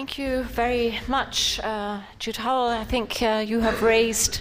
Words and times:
Thank 0.00 0.16
you 0.16 0.44
very 0.44 0.98
much, 1.08 1.60
uh, 1.60 2.00
Jude 2.18 2.38
Howell. 2.38 2.70
I 2.70 2.84
think 2.84 3.20
uh, 3.20 3.44
you 3.46 3.60
have 3.60 3.82
raised 3.82 4.40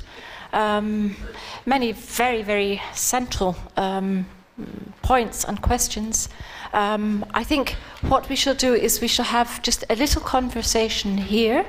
um, 0.54 1.18
many 1.66 1.92
very, 1.92 2.44
very 2.44 2.82
central 2.94 3.58
um, 3.76 4.26
points 5.02 5.46
and 5.46 5.62
questions. 5.62 6.30
Um, 6.71 7.26
I 7.34 7.44
think 7.44 7.76
what 8.02 8.30
we 8.30 8.36
shall 8.36 8.54
do 8.54 8.76
is 8.76 9.02
we 9.02 9.08
shall 9.08 9.26
have 9.26 9.62
just 9.64 9.84
a 9.89 9.96
little 9.96 10.21
conversation 10.21 11.18
here. 11.18 11.66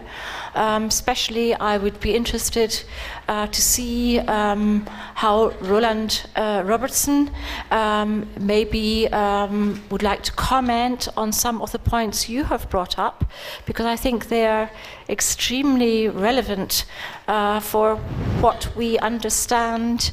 Um, 0.55 0.85
especially, 0.85 1.55
I 1.55 1.79
would 1.79 2.01
be 2.01 2.15
interested 2.15 2.85
uh, 3.29 3.47
to 3.47 3.63
see 3.63 4.19
um, 4.19 4.85
how 5.15 5.53
Roland 5.61 6.27
uh, 6.37 6.63
Robertson 6.67 7.31
um, 7.71 8.29
maybe 8.39 9.09
um, 9.13 9.81
would 9.91 10.03
like 10.03 10.23
to 10.25 10.33
comment 10.33 11.09
on 11.17 11.33
some 11.33 11.63
of 11.63 11.71
the 11.73 11.79
points 11.79 12.29
you 12.29 12.45
have 12.45 12.69
brought 12.69 12.99
up, 12.99 13.25
because 13.65 13.87
I 13.87 13.97
think 13.97 14.29
they 14.29 14.47
are 14.47 14.71
extremely 15.09 16.09
relevant 16.09 16.85
uh, 17.29 17.61
for 17.61 17.97
what 18.41 18.69
we 18.77 18.99
understand. 18.99 20.13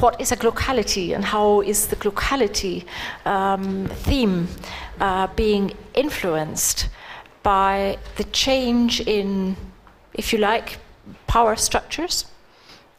What 0.00 0.20
is 0.20 0.30
a 0.30 0.36
locality 0.42 1.14
and 1.14 1.24
how 1.24 1.62
is 1.62 1.86
the 1.86 1.96
locality 2.04 2.84
um, 3.24 3.86
theme 3.88 4.48
uh, 5.00 5.26
being 5.28 5.72
influenced 5.94 6.88
by 7.42 7.98
the 8.16 8.24
change 8.24 9.00
in, 9.00 9.56
if 10.12 10.32
you 10.32 10.38
like, 10.38 10.78
power 11.26 11.56
structures. 11.56 12.26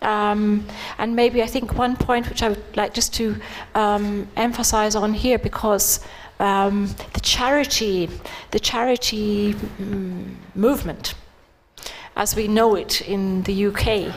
Um, 0.02 0.66
and 0.98 1.16
maybe 1.16 1.42
I 1.44 1.48
think 1.48 1.78
one 1.78 1.96
point 1.96 2.30
which 2.30 2.42
I 2.42 2.50
would 2.50 2.78
like 2.78 2.94
just 2.94 3.14
to 3.16 3.36
um, 3.76 4.28
emphasize 4.36 4.96
on 4.96 5.14
here 5.14 5.38
because 5.38 6.00
um, 6.40 6.88
the 7.14 7.20
charity, 7.20 8.10
the 8.52 8.60
charity 8.60 9.54
mm, 9.54 10.36
movement, 10.56 11.16
as 12.16 12.36
we 12.36 12.48
know 12.48 12.76
it 12.76 13.02
in 13.02 13.44
the 13.44 13.68
UK, 13.68 14.14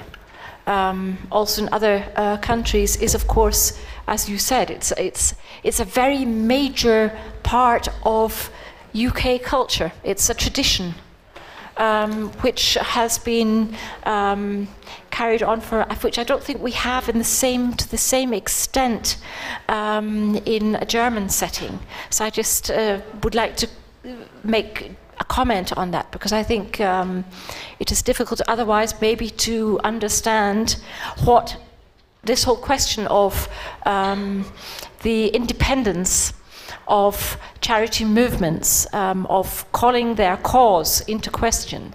um, 0.71 1.19
also 1.33 1.63
in 1.63 1.69
other 1.73 2.05
uh, 2.15 2.37
countries, 2.37 2.97
is 2.97 3.15
of 3.15 3.27
course, 3.27 3.79
as 4.07 4.29
you 4.29 4.39
said, 4.39 4.71
it's, 4.71 4.93
it's, 4.93 5.35
it's 5.65 5.81
a 5.81 5.85
very 5.85 6.25
major 6.25 7.13
part 7.43 7.89
of 8.05 8.51
UK 8.95 9.43
culture. 9.43 9.93
It's 10.05 10.31
a 10.31 10.35
tradition 10.35 10.95
um, 11.77 12.31
which 12.43 12.75
has 12.75 13.19
been 13.19 13.75
um, 14.05 14.69
carried 15.11 15.43
on 15.43 15.61
for 15.61 15.85
which 16.03 16.19
I 16.19 16.25
don't 16.25 16.43
think 16.43 16.63
we 16.63 16.73
have 16.73 17.09
in 17.09 17.19
the 17.19 17.25
same 17.25 17.73
to 17.75 17.91
the 17.91 17.99
same 17.99 18.33
extent 18.33 19.17
um, 19.69 20.37
in 20.45 20.77
a 20.77 20.85
German 20.85 21.29
setting. 21.31 21.81
So 22.11 22.25
I 22.25 22.31
just 22.31 22.71
uh, 22.71 23.01
would 23.23 23.35
like 23.35 23.57
to 23.57 23.69
make 24.45 24.93
a 25.21 25.25
comment 25.25 25.73
on 25.77 25.91
that 25.91 26.11
because 26.11 26.33
I 26.33 26.43
think 26.43 26.81
um, 26.81 27.25
it 27.79 27.93
is 27.93 28.03
difficult 28.03 28.41
otherwise 28.49 29.01
maybe 29.01 29.31
to 29.31 29.79
understand 29.85 30.77
what 31.25 31.57
this 32.25 32.45
whole 32.45 32.57
question 32.57 33.07
of 33.07 33.49
um, 33.87 34.45
the 35.03 35.29
independence 35.29 36.33
of 36.89 37.39
charity 37.61 38.05
movements, 38.05 38.93
um, 38.93 39.27
of 39.27 39.71
calling 39.73 40.17
their 40.17 40.37
cause 40.39 41.01
into 41.03 41.31
question 41.31 41.95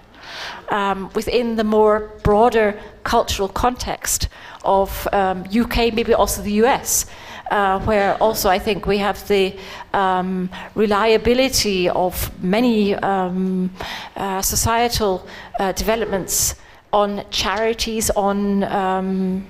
um, 0.70 1.10
within 1.14 1.56
the 1.56 1.64
more 1.64 2.10
broader 2.22 2.78
cultural 3.04 3.48
context 3.48 4.28
of 4.64 5.06
UK, 5.12 5.78
um, 5.78 5.94
maybe 5.94 6.14
also 6.14 6.42
the 6.42 6.64
US 6.64 7.06
uh, 7.50 7.80
where 7.80 8.14
also 8.22 8.48
I 8.48 8.58
think 8.58 8.86
we 8.86 8.98
have 8.98 9.26
the 9.28 9.56
um, 9.92 10.50
reliability 10.74 11.88
of 11.88 12.30
many 12.42 12.94
um, 12.94 13.70
uh, 14.16 14.42
societal 14.42 15.26
uh, 15.58 15.72
developments 15.72 16.56
on 16.92 17.24
charities, 17.30 18.10
on 18.10 18.64
um, 18.64 19.46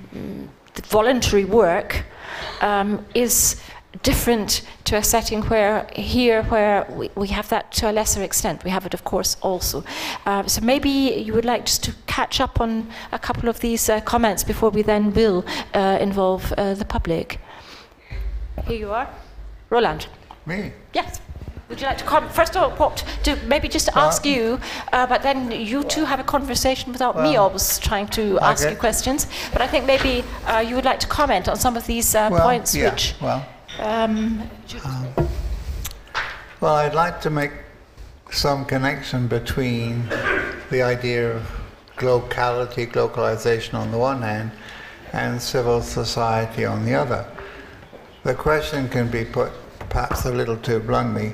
voluntary 0.83 1.45
work, 1.45 2.03
um, 2.61 3.05
is 3.13 3.61
different 4.03 4.61
to 4.83 4.95
a 4.95 5.03
setting 5.03 5.41
where 5.43 5.87
here 5.93 6.43
where 6.43 6.85
we, 6.91 7.09
we, 7.15 7.27
have 7.27 7.49
that 7.49 7.71
to 7.71 7.89
a 7.89 7.91
lesser 7.91 8.21
extent. 8.21 8.63
We 8.63 8.69
have 8.69 8.85
it 8.85 8.93
of 8.93 9.03
course 9.03 9.37
also. 9.41 9.83
Uh, 10.25 10.43
so 10.45 10.61
maybe 10.61 10.89
you 10.89 11.33
would 11.33 11.45
like 11.45 11.65
just 11.65 11.83
to 11.85 11.93
catch 12.05 12.39
up 12.39 12.61
on 12.61 12.87
a 13.11 13.19
couple 13.19 13.49
of 13.49 13.59
these 13.59 13.89
uh, 13.89 14.01
comments 14.01 14.43
before 14.43 14.69
we 14.69 14.81
then 14.81 15.13
will 15.13 15.45
uh, 15.73 15.97
involve 15.99 16.53
uh, 16.53 16.73
the 16.73 16.85
public 16.85 17.39
here 18.67 18.77
you 18.77 18.91
are. 18.91 19.07
Roland. 19.69 20.07
Me? 20.45 20.71
Yes. 20.93 21.19
Would 21.69 21.81
you 21.81 21.87
like 21.87 21.97
to 21.97 22.05
come? 22.05 22.29
First 22.29 22.55
of 22.55 22.63
all, 22.63 22.71
what, 22.77 23.03
to 23.23 23.35
maybe 23.45 23.67
just 23.67 23.87
to 23.87 23.97
ask 23.97 24.25
you, 24.25 24.57
uh, 24.93 25.05
but 25.05 25.21
then 25.21 25.51
you 25.51 25.83
two 25.83 26.05
have 26.05 26.19
a 26.19 26.23
conversation 26.23 26.93
without 26.93 27.15
well, 27.15 27.29
me 27.29 27.35
always 27.35 27.77
trying 27.79 28.07
to 28.09 28.39
ask 28.39 28.69
you 28.69 28.75
questions. 28.77 29.27
But 29.51 29.61
I 29.61 29.67
think 29.67 29.85
maybe 29.85 30.23
uh, 30.45 30.59
you 30.59 30.75
would 30.75 30.85
like 30.85 31.01
to 31.01 31.07
comment 31.07 31.49
on 31.49 31.57
some 31.57 31.75
of 31.75 31.85
these 31.85 32.15
uh, 32.15 32.29
well, 32.31 32.41
points 32.41 32.73
yeah, 32.73 32.89
which. 32.89 33.15
Well, 33.21 33.45
um, 33.79 34.49
um, 34.85 35.29
well, 36.61 36.75
I'd 36.75 36.95
like 36.95 37.19
to 37.21 37.29
make 37.29 37.51
some 38.31 38.63
connection 38.63 39.27
between 39.27 40.07
the 40.69 40.81
idea 40.83 41.35
of 41.35 41.43
locality, 42.01 42.85
localization 42.85 43.75
on 43.75 43.91
the 43.91 43.97
one 43.97 44.21
hand, 44.21 44.51
and 45.11 45.41
civil 45.41 45.81
society 45.81 46.63
on 46.63 46.85
the 46.85 46.93
other. 46.93 47.25
The 48.27 48.35
question 48.35 48.89
can 48.89 49.07
be 49.07 49.23
put 49.23 49.53
perhaps 49.87 50.25
a 50.25 50.31
little 50.33 50.57
too 50.57 50.81
bluntly 50.81 51.31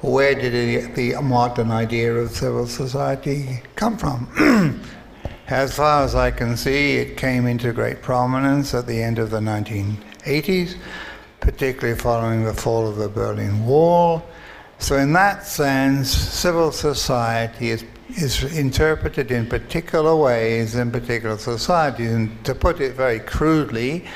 where 0.00 0.32
did 0.32 0.94
the 0.94 1.20
modern 1.20 1.72
idea 1.72 2.14
of 2.14 2.30
civil 2.30 2.68
society 2.68 3.62
come 3.74 3.98
from? 3.98 4.80
as 5.48 5.74
far 5.74 6.04
as 6.04 6.14
I 6.14 6.30
can 6.30 6.56
see, 6.56 6.98
it 6.98 7.16
came 7.16 7.48
into 7.48 7.72
great 7.72 8.00
prominence 8.00 8.74
at 8.74 8.86
the 8.86 9.02
end 9.02 9.18
of 9.18 9.30
the 9.30 9.40
1980s, 9.40 10.76
particularly 11.40 11.98
following 11.98 12.44
the 12.44 12.54
fall 12.54 12.86
of 12.86 12.94
the 12.94 13.08
Berlin 13.08 13.66
Wall. 13.66 14.24
So, 14.78 14.98
in 14.98 15.12
that 15.14 15.44
sense, 15.48 16.12
civil 16.12 16.70
society 16.70 17.70
is, 17.70 17.84
is 18.10 18.56
interpreted 18.56 19.32
in 19.32 19.48
particular 19.48 20.14
ways 20.14 20.76
in 20.76 20.92
particular 20.92 21.38
societies. 21.38 22.12
And 22.12 22.44
to 22.44 22.54
put 22.54 22.80
it 22.80 22.92
very 22.92 23.18
crudely, 23.18 24.06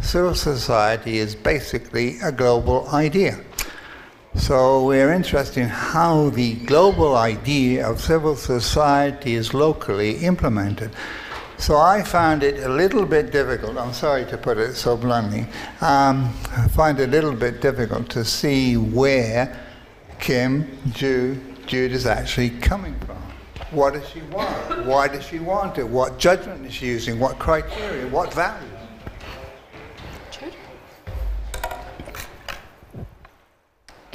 civil 0.00 0.34
society 0.34 1.18
is 1.18 1.34
basically 1.34 2.18
a 2.20 2.32
global 2.32 2.88
idea. 2.88 3.38
So 4.34 4.84
we're 4.84 5.12
interested 5.12 5.62
in 5.62 5.68
how 5.68 6.30
the 6.30 6.54
global 6.54 7.16
idea 7.16 7.88
of 7.88 8.00
civil 8.00 8.36
society 8.36 9.34
is 9.34 9.52
locally 9.52 10.16
implemented. 10.18 10.92
So 11.58 11.76
I 11.76 12.02
found 12.04 12.44
it 12.44 12.62
a 12.62 12.68
little 12.68 13.04
bit 13.04 13.32
difficult, 13.32 13.76
I'm 13.76 13.92
sorry 13.92 14.24
to 14.26 14.38
put 14.38 14.58
it 14.58 14.74
so 14.74 14.96
bluntly, 14.96 15.40
um, 15.80 16.32
I 16.56 16.68
find 16.68 17.00
it 17.00 17.08
a 17.08 17.10
little 17.10 17.34
bit 17.34 17.60
difficult 17.60 18.08
to 18.10 18.24
see 18.24 18.76
where 18.76 19.58
Kim, 20.20 20.78
Jude, 20.92 21.66
Jude 21.66 21.90
is 21.90 22.06
actually 22.06 22.50
coming 22.50 22.94
from. 23.00 23.16
What 23.72 23.94
does 23.94 24.08
she 24.08 24.20
want? 24.22 24.86
Why 24.86 25.08
does 25.08 25.26
she 25.26 25.40
want 25.40 25.78
it? 25.78 25.88
What 25.88 26.18
judgment 26.18 26.64
is 26.64 26.72
she 26.72 26.86
using? 26.86 27.18
What 27.18 27.40
criteria? 27.40 28.06
What 28.06 28.32
values? 28.32 28.67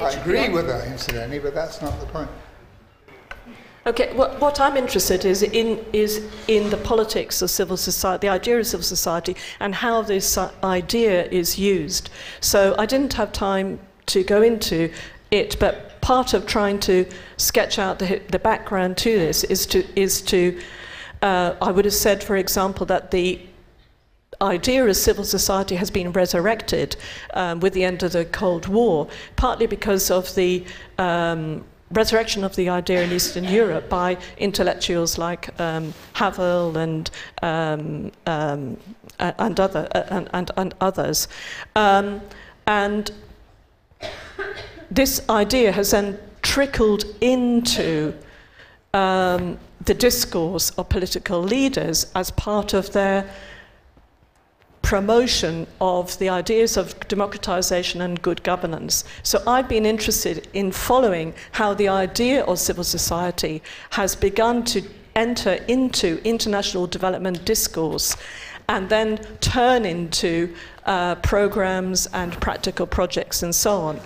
I 0.04 0.10
agree 0.20 0.48
with 0.48 0.66
that, 0.66 0.86
incidentally, 0.86 1.38
but 1.38 1.54
that's 1.54 1.80
not 1.80 1.98
the 2.00 2.06
point. 2.06 2.30
Okay, 3.86 4.14
what, 4.14 4.40
what 4.40 4.60
I'm 4.60 4.78
interested 4.78 5.26
is 5.26 5.42
in 5.42 5.84
is 5.92 6.26
in 6.48 6.70
the 6.70 6.78
politics 6.78 7.42
of 7.42 7.50
civil 7.50 7.76
society, 7.76 8.26
the 8.26 8.32
idea 8.32 8.58
of 8.58 8.66
civil 8.66 8.84
society, 8.84 9.36
and 9.60 9.74
how 9.74 10.00
this 10.00 10.38
idea 10.62 11.26
is 11.26 11.58
used. 11.58 12.08
So 12.40 12.74
I 12.78 12.86
didn't 12.86 13.12
have 13.14 13.30
time 13.32 13.78
to 14.06 14.22
go 14.22 14.40
into 14.40 14.90
it, 15.30 15.58
but 15.58 16.00
part 16.00 16.32
of 16.32 16.46
trying 16.46 16.78
to 16.80 17.06
sketch 17.36 17.78
out 17.78 17.98
the, 17.98 18.22
the 18.30 18.38
background 18.38 18.96
to 18.98 19.18
this 19.18 19.44
is 19.44 19.66
to 19.66 19.84
is 20.00 20.22
to 20.22 20.58
uh, 21.20 21.54
I 21.60 21.70
would 21.70 21.84
have 21.84 21.94
said, 21.94 22.22
for 22.22 22.36
example, 22.36 22.86
that 22.86 23.10
the 23.10 23.40
idea 24.42 24.84
of 24.84 24.96
civil 24.96 25.24
society 25.24 25.76
has 25.76 25.90
been 25.90 26.12
resurrected 26.12 26.96
um, 27.34 27.60
with 27.60 27.72
the 27.72 27.84
end 27.84 28.02
of 28.02 28.12
the 28.12 28.24
Cold 28.24 28.66
War, 28.66 29.08
partly 29.36 29.66
because 29.66 30.10
of 30.10 30.34
the 30.34 30.64
um, 30.98 31.64
resurrection 31.90 32.44
of 32.44 32.56
the 32.56 32.68
idea 32.68 33.02
in 33.02 33.12
Eastern 33.12 33.44
Europe 33.44 33.88
by 33.88 34.16
intellectuals 34.38 35.18
like 35.18 35.58
um, 35.60 35.94
Havel 36.14 36.76
and 36.76 37.10
um, 37.42 38.10
um, 38.26 38.76
and 39.18 39.60
other 39.60 39.88
and, 40.10 40.28
and, 40.32 40.50
and 40.56 40.74
others, 40.80 41.28
um, 41.76 42.20
and 42.66 43.10
this 44.90 45.28
idea 45.28 45.72
has 45.72 45.92
then 45.92 46.18
trickled 46.42 47.04
into 47.20 48.14
um, 48.92 49.58
the 49.84 49.94
discourse 49.94 50.70
of 50.70 50.88
political 50.88 51.40
leaders 51.40 52.10
as 52.14 52.30
part 52.32 52.74
of 52.74 52.92
their 52.92 53.28
promotion 54.84 55.66
of 55.80 56.16
the 56.18 56.28
ideas 56.28 56.76
of 56.76 56.94
democratization 57.08 58.02
and 58.02 58.20
good 58.20 58.42
governance. 58.42 59.02
So 59.22 59.42
I've 59.46 59.68
been 59.68 59.86
interested 59.86 60.46
in 60.52 60.72
following 60.72 61.32
how 61.52 61.72
the 61.72 61.88
idea 61.88 62.44
of 62.44 62.58
civil 62.58 62.84
society 62.84 63.62
has 63.90 64.14
begun 64.14 64.62
to 64.66 64.82
enter 65.16 65.54
into 65.68 66.20
international 66.22 66.86
development 66.86 67.46
discourse 67.46 68.14
and 68.68 68.88
then 68.90 69.16
turn 69.40 69.86
into 69.86 70.54
uh, 70.84 71.14
programs 71.16 72.06
and 72.12 72.32
practical 72.40 72.86
projects 72.86 73.42
and 73.42 73.54
so 73.54 73.80
on. 73.80 74.00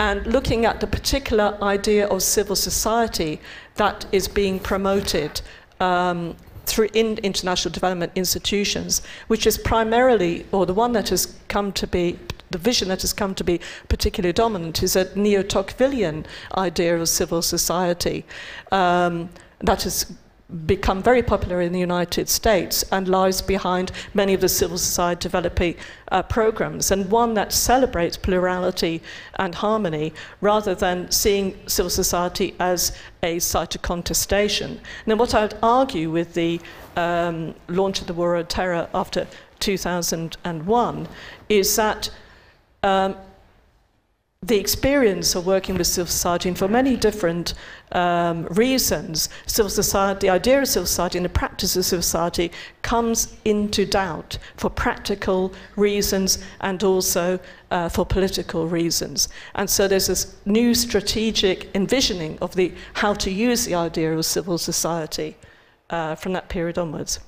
And 0.00 0.26
looking 0.26 0.64
at 0.64 0.80
the 0.80 0.86
particular 0.88 1.56
idea 1.62 2.08
of 2.08 2.22
civil 2.22 2.56
society 2.56 3.40
that 3.76 4.04
is 4.10 4.26
being 4.26 4.58
promoted 4.58 5.40
um, 5.80 6.36
through 6.66 6.88
in 6.92 7.18
international 7.18 7.72
development 7.72 8.12
institutions, 8.14 9.02
which 9.28 9.46
is 9.46 9.58
primarily, 9.58 10.46
or 10.52 10.66
the 10.66 10.74
one 10.74 10.92
that 10.92 11.08
has 11.10 11.34
come 11.48 11.72
to 11.72 11.86
be 11.86 12.18
the 12.50 12.58
vision 12.58 12.86
that 12.88 13.00
has 13.00 13.12
come 13.12 13.34
to 13.34 13.42
be 13.42 13.58
particularly 13.88 14.32
dominant 14.32 14.80
is 14.80 14.94
a 14.94 15.12
neo-Tocquevillian 15.18 16.24
idea 16.56 16.96
of 16.96 17.08
civil 17.08 17.42
society 17.42 18.24
um, 18.70 19.28
become 20.66 21.02
very 21.02 21.22
popular 21.22 21.60
in 21.60 21.72
the 21.72 21.80
United 21.80 22.28
States 22.28 22.84
and 22.92 23.08
lies 23.08 23.42
behind 23.42 23.90
many 24.14 24.34
of 24.34 24.40
the 24.40 24.48
civil 24.48 24.78
society 24.78 25.20
developing 25.20 25.74
uh, 26.12 26.22
programs, 26.22 26.90
and 26.90 27.10
one 27.10 27.34
that 27.34 27.52
celebrates 27.52 28.16
plurality 28.16 29.02
and 29.36 29.54
harmony 29.54 30.12
rather 30.40 30.74
than 30.74 31.10
seeing 31.10 31.56
civil 31.66 31.90
society 31.90 32.54
as 32.60 32.96
a 33.22 33.38
site 33.38 33.74
of 33.74 33.82
contestation. 33.82 34.80
Now, 35.06 35.16
what 35.16 35.34
I 35.34 35.42
would 35.42 35.58
argue 35.62 36.10
with 36.10 36.34
the 36.34 36.60
um, 36.96 37.54
launch 37.68 38.00
of 38.00 38.06
the 38.06 38.14
War 38.14 38.36
on 38.36 38.46
Terror 38.46 38.88
after 38.94 39.26
2001 39.60 41.08
is 41.48 41.76
that 41.76 42.10
um, 42.82 43.16
the 44.46 44.58
experience 44.58 45.34
of 45.34 45.46
working 45.46 45.76
with 45.76 45.86
civil 45.86 46.10
society, 46.10 46.48
and 46.50 46.58
for 46.58 46.68
many 46.68 46.96
different 46.96 47.54
um, 47.92 48.44
reasons, 48.46 49.30
civil 49.46 49.70
society, 49.70 50.26
the 50.26 50.30
idea 50.30 50.60
of 50.60 50.68
civil 50.68 50.86
society 50.86 51.18
and 51.18 51.24
the 51.24 51.30
practice 51.30 51.76
of 51.76 51.84
civil 51.84 52.02
society 52.02 52.50
comes 52.82 53.36
into 53.46 53.86
doubt 53.86 54.36
for 54.56 54.68
practical 54.68 55.52
reasons 55.76 56.44
and 56.60 56.82
also 56.82 57.38
uh, 57.70 57.88
for 57.88 58.04
political 58.04 58.66
reasons. 58.66 59.28
And 59.54 59.70
so 59.70 59.88
there's 59.88 60.08
this 60.08 60.36
new 60.44 60.74
strategic 60.74 61.74
envisioning 61.74 62.38
of 62.42 62.54
the 62.54 62.74
how 62.94 63.14
to 63.14 63.30
use 63.30 63.64
the 63.64 63.74
idea 63.74 64.12
of 64.12 64.24
civil 64.26 64.58
society 64.58 65.36
uh, 65.88 66.16
from 66.16 66.32
that 66.34 66.48
period 66.50 66.76
onwards. 66.76 67.18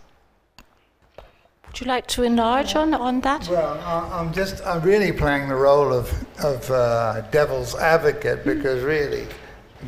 Would 1.77 1.85
you 1.85 1.89
like 1.93 2.07
to 2.07 2.23
enlarge 2.23 2.75
on, 2.75 2.95
on 2.95 3.21
that? 3.21 3.47
Well, 3.49 3.79
I- 3.85 4.19
I'm 4.19 4.33
just, 4.33 4.65
I'm 4.65 4.81
really 4.81 5.13
playing 5.13 5.51
the 5.51 5.57
role 5.57 5.93
of, 5.93 6.11
of 6.43 6.71
uh, 6.71 7.21
devil's 7.31 7.75
advocate 7.75 8.47
because 8.47 8.83
really, 8.83 9.27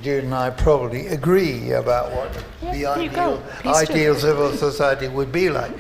Jude 0.03 0.25
and 0.25 0.35
I 0.35 0.51
probably 0.51 1.07
agree 1.07 1.71
about 1.73 2.13
what 2.13 2.45
Yeah, 2.63 2.73
the 2.75 2.85
ideal, 2.89 3.43
do. 3.63 3.69
ideal 3.71 4.15
civil 4.17 4.53
society 4.53 5.09
would 5.09 5.33
be 5.33 5.49
like. 5.49 5.73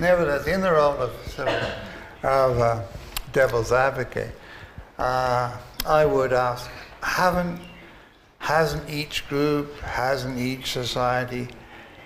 Nevertheless, 0.00 0.48
in 0.48 0.62
the 0.62 0.72
role 0.72 0.94
of, 0.96 1.12
civil, 1.28 1.54
of 2.24 2.58
uh, 2.58 2.82
devil's 3.32 3.70
advocate, 3.70 4.34
uh, 4.98 5.56
I 5.86 6.04
would 6.04 6.32
ask, 6.32 6.68
haven't, 7.02 7.60
hasn't 8.38 8.90
each 8.90 9.28
group, 9.28 9.78
hasn't 9.78 10.40
each 10.40 10.72
society 10.72 11.46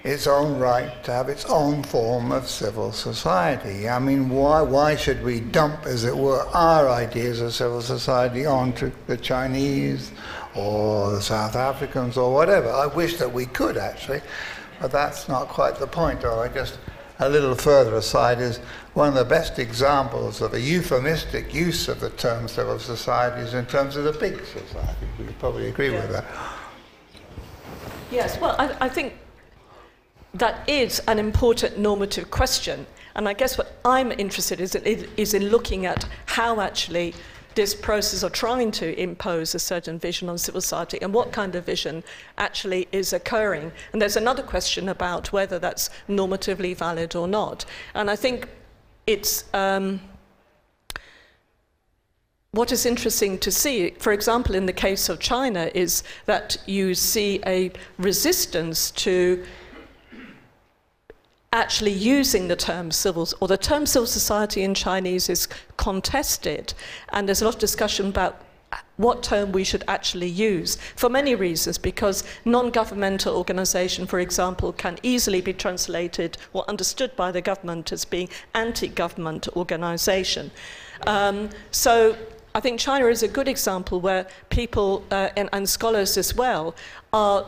its 0.07 0.29
own 0.29 0.57
right 0.61 1.03
to 1.03 1.11
have 1.11 1.29
its 1.29 1.45
own 1.47 1.83
form 1.83 2.31
of 2.31 2.49
civil 2.49 2.93
society. 2.93 3.89
I 3.89 3.99
mean, 3.99 4.31
why, 4.31 4.63
why 4.63 4.95
should 4.95 5.21
we 5.25 5.41
dump, 5.41 5.85
as 5.85 6.05
it 6.05 6.17
were, 6.17 6.47
our 6.55 6.89
ideas 6.89 7.41
of 7.41 7.53
civil 7.53 7.83
society 7.83 8.47
onto 8.47 8.93
the 9.09 9.17
Chinese 9.17 10.13
or 10.55 11.11
the 11.11 11.21
South 11.21 11.57
Africans 11.57 12.17
or 12.17 12.33
whatever? 12.33 12.71
I 12.71 12.87
wish 12.87 13.17
that 13.17 13.33
we 13.33 13.47
could 13.47 13.77
actually, 13.77 14.21
but 14.81 14.93
that's 14.93 15.29
not 15.29 15.49
quite 15.49 15.75
the 15.75 15.89
point. 15.89 16.23
Or 16.23 16.45
I 16.45 16.49
just 16.49 16.79
a 17.19 17.29
little 17.29 17.57
further 17.57 17.97
aside 17.97 18.41
is 18.41 18.59
one 18.95 19.09
of 19.09 19.15
the 19.15 19.25
best 19.25 19.59
examples 19.59 20.41
of 20.41 20.55
a 20.55 20.61
euphemistic 20.61 21.53
use 21.53 21.89
of 21.89 21.99
the 21.99 22.11
term 22.11 22.47
civil 22.47 22.79
society 22.79 23.43
is 23.43 23.55
in 23.55 23.67
terms 23.67 23.97
of 23.97 24.05
the 24.05 24.13
big 24.13 24.45
society. 24.45 25.07
We 25.19 25.25
probably 25.41 25.67
agree 25.67 25.91
with 25.91 26.13
that. 26.13 26.25
Yes, 28.13 28.39
well, 28.41 28.55
I, 28.57 28.77
I 28.83 28.89
think 28.89 29.15
that 30.39 30.69
is 30.69 31.01
an 31.07 31.19
important 31.19 31.79
normative 31.79 32.31
question. 32.31 32.87
And 33.15 33.29
I 33.29 33.33
guess 33.33 33.57
what 33.57 33.79
I'm 33.85 34.13
interested 34.13 34.61
in 34.61 34.67
is, 34.85 35.07
is 35.17 35.35
in 35.35 35.49
looking 35.49 35.87
at 35.87 36.07
how 36.27 36.61
actually 36.61 37.15
this 37.55 37.75
process 37.75 38.23
of 38.23 38.33
trying 38.33 38.71
to 38.71 39.01
impose 39.01 39.55
a 39.55 39.59
certain 39.59 39.99
vision 39.99 40.29
on 40.29 40.37
civil 40.37 40.61
society 40.61 40.99
and 41.01 41.15
what 41.15 41.33
kind 41.33 41.55
of 41.55 41.65
vision 41.65 42.05
actually 42.37 42.87
is 42.93 43.15
occurring. 43.15 43.73
And 43.93 44.03
there's 44.03 44.17
another 44.17 44.43
question 44.43 44.91
about 44.91 45.33
whether 45.33 45.59
that's 45.59 45.89
normatively 46.09 46.77
valid 46.77 47.17
or 47.17 47.27
not. 47.27 47.65
And 47.95 48.11
I 48.11 48.17
think 48.17 48.49
it's. 49.07 49.45
Um, 49.55 50.01
what 52.53 52.73
is 52.73 52.87
interesting 52.87 53.37
to 53.41 53.51
see, 53.51 53.91
for 53.99 54.15
example, 54.15 54.55
in 54.55 54.65
the 54.65 54.73
case 54.73 55.11
of 55.11 55.21
China, 55.21 55.71
is 55.75 56.03
that 56.25 56.57
you 56.65 56.95
see 56.95 57.39
a 57.45 57.71
resistance 57.99 58.91
to 58.93 59.45
actually 61.53 61.93
using 61.93 62.49
the 62.49 62.57
term 62.57 62.91
civil 62.91 63.29
or 63.41 63.49
the 63.49 63.57
term 63.57 63.87
civil 63.87 64.07
society 64.07 64.63
in 64.63 64.75
Chinese 64.75 65.29
is 65.29 65.49
contested, 65.77 66.75
and 67.11 67.27
there's 67.27 67.43
a 67.43 67.45
lot 67.45 67.55
of 67.55 67.61
discussion 67.61 68.09
about 68.09 68.43
what 68.97 69.23
term 69.23 69.53
we 69.53 69.63
should 69.63 69.85
actually 69.89 70.29
use 70.29 70.77
for 70.97 71.09
many 71.09 71.35
reasons 71.35 71.79
because 71.79 72.25
non-governmental 72.45 73.37
organization 73.37 74.07
for 74.07 74.19
example 74.21 74.73
can 74.73 74.99
easily 75.03 75.41
be 75.41 75.53
translated 75.53 76.37
or 76.53 76.69
understood 76.69 77.15
by 77.15 77.31
the 77.31 77.41
government 77.41 77.93
as 77.93 78.05
being 78.05 78.29
anti-government 78.55 79.49
organization. 79.55 80.51
Um, 81.07 81.51
so 81.71 82.17
I 82.55 82.61
think 82.61 82.81
China 82.81 83.07
is 83.07 83.23
a 83.23 83.29
good 83.29 83.49
example 83.49 84.01
where 84.01 84.27
people 84.49 85.05
uh, 85.11 85.29
and, 85.37 85.51
and 85.53 85.69
scholars 85.69 86.17
as 86.17 86.35
well 86.35 86.75
are 87.13 87.45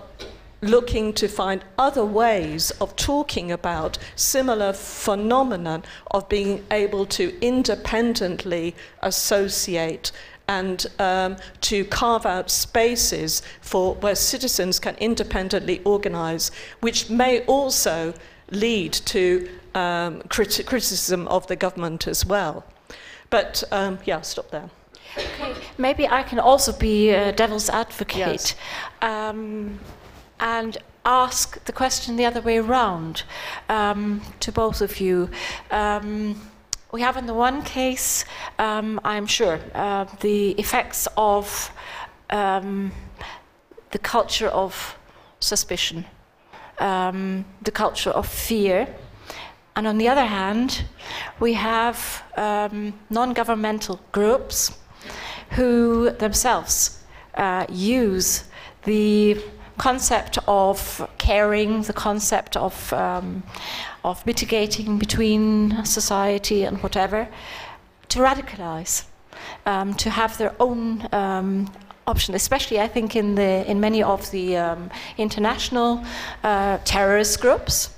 looking 0.61 1.13
to 1.13 1.29
find 1.29 1.65
other 1.79 2.05
ways 2.05 2.71
of 2.81 2.95
talking 2.97 3.51
about 3.53 3.99
similar 4.17 4.73
phenomenon 4.73 5.85
of 6.11 6.29
being 6.29 6.65
able 6.71 7.07
to 7.07 7.37
independently 7.41 8.75
associate 9.03 10.11
and 10.49 10.87
um, 10.99 11.37
to 11.61 11.85
carve 11.85 12.25
out 12.25 12.51
spaces 12.51 13.43
for 13.61 13.95
where 13.97 14.15
citizens 14.15 14.79
can 14.79 14.97
independently 14.97 15.81
organize, 15.85 16.51
which 16.81 17.11
may 17.11 17.45
also 17.45 18.15
lead 18.51 18.93
to 18.95 19.49
um, 19.75 20.23
criti- 20.23 20.65
criticism 20.65 21.29
of 21.29 21.47
the 21.49 21.57
government 21.57 22.09
as 22.09 22.25
well. 22.25 22.65
But 23.31 23.63
um, 23.71 23.99
yeah, 24.07 24.23
stop 24.23 24.51
there. 24.51 24.71
Okay, 25.17 25.55
maybe 25.77 26.09
I 26.09 26.23
can 26.23 26.39
also 26.39 26.73
be 26.73 27.11
a 27.11 27.33
devil's 27.33 27.69
advocate. 27.69 28.17
Yes. 28.19 28.55
And 30.41 30.77
ask 31.05 31.65
the 31.65 31.73
question 31.73 32.17
the 32.17 32.27
other 32.27 32.41
way 32.41 32.59
around 32.59 33.23
um, 33.69 34.21
to 34.41 34.53
both 34.53 34.81
of 34.81 35.01
you. 35.01 35.31
Um, 35.71 36.41
we 36.93 37.01
have 37.03 37.17
in 37.17 37.27
the 37.27 37.35
one 37.35 37.63
case, 37.63 38.25
um, 38.59 39.01
I'm 39.05 39.27
sure, 39.27 39.61
uh, 39.75 40.05
the 40.21 40.51
effects 40.53 41.09
of 41.17 41.71
um, 42.31 42.93
the 43.91 43.99
culture 43.99 44.49
of 44.49 44.97
suspicion, 45.41 46.05
um, 46.79 47.45
the 47.63 47.71
culture 47.71 48.11
of 48.11 48.27
fear. 48.27 48.89
And 49.77 49.87
on 49.87 49.99
the 49.99 50.09
other 50.09 50.25
hand, 50.25 50.85
we 51.41 51.55
have 51.55 52.23
um, 52.37 52.95
non 53.11 53.33
governmental 53.33 54.01
groups 54.13 54.79
who 55.51 56.11
themselves 56.11 57.03
uh, 57.35 57.67
use 57.69 58.45
the 58.85 59.39
concept 59.79 60.39
of 60.47 61.09
caring, 61.19 61.83
the 61.83 61.93
concept 61.93 62.57
of, 62.57 62.93
um, 62.93 63.43
of 64.05 64.25
mitigating 64.27 64.99
between 64.99 65.85
society 65.85 66.65
and 66.65 66.83
whatever, 66.83 67.29
to 68.09 68.19
radicalize, 68.19 69.05
um, 69.67 69.95
to 69.95 70.11
have 70.11 70.37
their 70.39 70.55
own 70.61 71.09
um, 71.13 71.71
option, 72.07 72.35
especially 72.35 72.81
I 72.81 72.89
think 72.89 73.15
in, 73.17 73.35
the, 73.35 73.71
in 73.71 73.81
many 73.81 74.03
of 74.03 74.31
the 74.31 74.57
um, 74.57 74.91
international 75.17 76.03
uh, 76.43 76.79
terrorist 76.85 77.41
groups. 77.41 77.91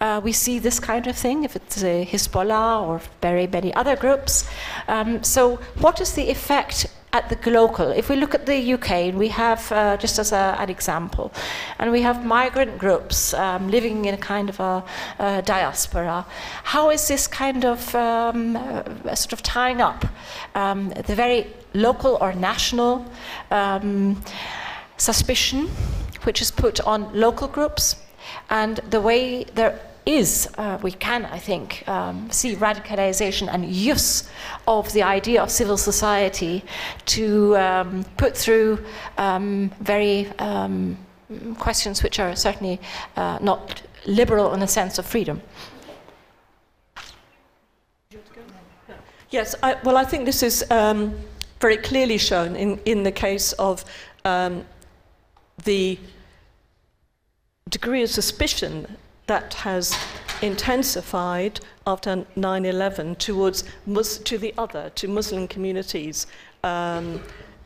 Uh, 0.00 0.20
we 0.22 0.32
see 0.32 0.58
this 0.58 0.78
kind 0.78 1.06
of 1.06 1.16
thing, 1.16 1.44
if 1.44 1.56
it's 1.56 1.82
a 1.82 2.06
Hezbollah 2.06 2.86
or 2.86 3.00
very 3.20 3.46
many 3.46 3.74
other 3.74 3.96
groups. 3.96 4.48
Um, 4.86 5.22
so, 5.24 5.56
what 5.80 6.00
is 6.00 6.12
the 6.12 6.30
effect 6.30 6.86
at 7.12 7.28
the 7.30 7.50
local. 7.50 7.90
If 7.90 8.08
we 8.08 8.16
look 8.16 8.34
at 8.34 8.46
the 8.46 8.74
UK, 8.74 9.14
we 9.14 9.28
have, 9.28 9.72
uh, 9.72 9.96
just 9.96 10.18
as 10.18 10.32
a, 10.32 10.56
an 10.58 10.68
example, 10.68 11.32
and 11.78 11.90
we 11.90 12.02
have 12.02 12.24
migrant 12.24 12.78
groups 12.78 13.32
um, 13.34 13.70
living 13.70 14.04
in 14.04 14.14
a 14.14 14.18
kind 14.18 14.48
of 14.48 14.60
a, 14.60 14.84
a 15.18 15.42
diaspora, 15.42 16.26
how 16.64 16.90
is 16.90 17.08
this 17.08 17.26
kind 17.26 17.64
of 17.64 17.94
um, 17.94 18.56
uh, 18.56 19.14
sort 19.14 19.32
of 19.32 19.42
tying 19.42 19.80
up 19.80 20.04
um, 20.54 20.90
the 21.06 21.14
very 21.14 21.46
local 21.74 22.18
or 22.20 22.32
national 22.34 23.04
um, 23.50 24.22
suspicion 24.96 25.68
which 26.24 26.42
is 26.42 26.50
put 26.50 26.80
on 26.80 27.08
local 27.14 27.48
groups 27.48 27.96
and 28.50 28.80
the 28.90 29.00
way 29.00 29.44
there 29.54 29.80
is, 30.08 30.48
uh, 30.56 30.78
we 30.82 30.90
can, 30.90 31.26
I 31.26 31.38
think, 31.38 31.86
um, 31.86 32.30
see 32.30 32.56
radicalization 32.56 33.46
and 33.52 33.66
use 33.66 34.28
of 34.66 34.90
the 34.94 35.02
idea 35.02 35.42
of 35.42 35.50
civil 35.50 35.76
society 35.76 36.64
to 37.06 37.56
um, 37.58 38.04
put 38.16 38.34
through 38.34 38.82
um, 39.18 39.70
very 39.80 40.26
um, 40.38 40.96
questions 41.58 42.02
which 42.02 42.18
are 42.18 42.34
certainly 42.34 42.80
uh, 43.16 43.38
not 43.42 43.82
liberal 44.06 44.54
in 44.54 44.60
the 44.60 44.66
sense 44.66 44.98
of 44.98 45.04
freedom. 45.04 45.42
Yes, 49.30 49.54
I, 49.62 49.76
well, 49.84 49.98
I 49.98 50.04
think 50.04 50.24
this 50.24 50.42
is 50.42 50.64
um, 50.70 51.14
very 51.60 51.76
clearly 51.76 52.16
shown 52.16 52.56
in, 52.56 52.80
in 52.86 53.02
the 53.02 53.12
case 53.12 53.52
of 53.52 53.84
the 55.64 55.98
degree 57.68 58.02
of 58.02 58.08
suspicion 58.08 58.96
that 59.28 59.54
has 59.54 59.96
intensified 60.42 61.60
after 61.86 62.26
9/11 62.36 63.16
towards 63.18 63.64
Mus- 63.86 64.18
to 64.18 64.36
the 64.36 64.52
other, 64.58 64.90
to 64.96 65.08
Muslim 65.08 65.46
communities 65.48 66.26
um, 66.64 67.22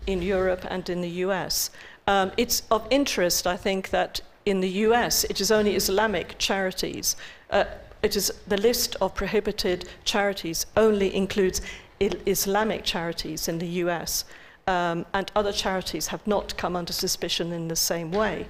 in 0.06 0.22
Europe 0.22 0.64
and 0.68 0.88
in 0.88 1.00
the 1.00 1.14
U.S. 1.26 1.70
Um, 2.06 2.32
it's 2.36 2.62
of 2.70 2.86
interest, 2.90 3.46
I 3.46 3.56
think, 3.56 3.90
that 3.90 4.20
in 4.44 4.60
the 4.60 4.68
U.S. 4.86 5.24
it 5.24 5.40
is 5.40 5.50
only 5.50 5.74
Islamic 5.76 6.36
charities. 6.38 7.16
Uh, 7.50 7.64
it 8.02 8.16
is 8.16 8.32
the 8.48 8.56
list 8.56 8.96
of 9.00 9.14
prohibited 9.14 9.88
charities 10.04 10.66
only 10.76 11.14
includes 11.14 11.60
Islamic 12.00 12.82
charities 12.84 13.46
in 13.48 13.58
the 13.58 13.66
U.S. 13.84 14.24
Um, 14.66 15.06
and 15.14 15.30
other 15.36 15.52
charities 15.52 16.08
have 16.08 16.26
not 16.26 16.56
come 16.56 16.74
under 16.74 16.92
suspicion 16.92 17.52
in 17.52 17.68
the 17.68 17.76
same 17.76 18.10
way. 18.10 18.46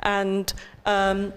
And 0.00 0.52
um, 0.86 1.32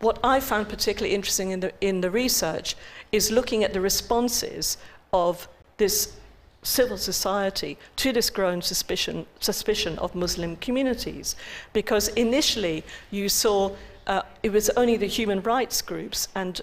what 0.00 0.18
I 0.22 0.40
found 0.40 0.68
particularly 0.68 1.14
interesting 1.14 1.50
in 1.50 1.60
the, 1.60 1.72
in 1.80 2.00
the 2.00 2.10
research 2.10 2.76
is 3.12 3.30
looking 3.30 3.64
at 3.64 3.72
the 3.72 3.80
responses 3.80 4.78
of 5.12 5.48
this 5.76 6.16
civil 6.62 6.96
society 6.96 7.76
to 7.96 8.12
this 8.12 8.30
growing 8.30 8.62
suspicion, 8.62 9.26
suspicion 9.40 9.98
of 9.98 10.14
Muslim 10.14 10.56
communities. 10.56 11.36
Because 11.72 12.08
initially 12.08 12.84
you 13.10 13.28
saw 13.28 13.70
uh, 14.06 14.22
it 14.42 14.52
was 14.52 14.68
only 14.70 14.96
the 14.96 15.06
human 15.06 15.40
rights 15.42 15.80
groups 15.80 16.28
and 16.34 16.60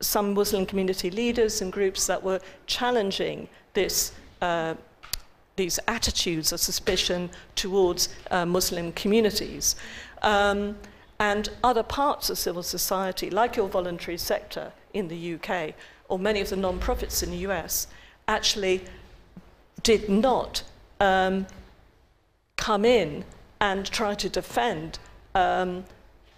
some 0.00 0.34
Muslim 0.34 0.66
community 0.66 1.10
leaders 1.10 1.62
and 1.62 1.72
groups 1.72 2.06
that 2.06 2.22
were 2.22 2.40
challenging 2.66 3.48
this. 3.74 4.12
Uh, 4.40 4.74
these 5.56 5.78
attitudes 5.88 6.52
of 6.52 6.60
suspicion 6.60 7.28
towards 7.54 8.08
uh, 8.30 8.46
Muslim 8.46 8.92
communities. 8.92 9.76
Um, 10.22 10.74
and 11.20 11.50
other 11.62 11.82
parts 11.82 12.30
of 12.30 12.38
civil 12.38 12.62
society, 12.62 13.28
like 13.28 13.54
your 13.54 13.68
voluntary 13.68 14.16
sector 14.16 14.72
in 14.94 15.08
the 15.08 15.34
UK, 15.34 15.74
or 16.08 16.18
many 16.18 16.40
of 16.40 16.48
the 16.48 16.56
non-profits 16.56 17.22
in 17.22 17.30
the 17.30 17.36
US, 17.48 17.86
actually 18.26 18.82
did 19.82 20.08
not 20.08 20.62
um, 20.98 21.46
come 22.56 22.86
in 22.86 23.24
and 23.60 23.84
try 23.86 24.14
to 24.14 24.30
defend 24.30 24.98
um, 25.34 25.84